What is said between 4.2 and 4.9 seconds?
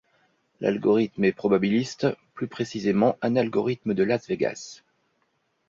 Vegas.